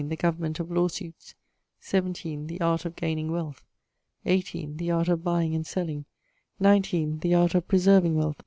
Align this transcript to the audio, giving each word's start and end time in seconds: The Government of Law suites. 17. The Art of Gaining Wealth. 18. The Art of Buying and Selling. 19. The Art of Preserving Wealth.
The 0.09 0.15
Government 0.15 0.59
of 0.59 0.71
Law 0.71 0.87
suites. 0.87 1.35
17. 1.81 2.47
The 2.47 2.59
Art 2.59 2.85
of 2.85 2.95
Gaining 2.95 3.31
Wealth. 3.31 3.63
18. 4.25 4.77
The 4.77 4.89
Art 4.89 5.07
of 5.09 5.23
Buying 5.23 5.53
and 5.53 5.63
Selling. 5.67 6.05
19. 6.59 7.19
The 7.19 7.35
Art 7.35 7.53
of 7.53 7.67
Preserving 7.67 8.15
Wealth. 8.15 8.37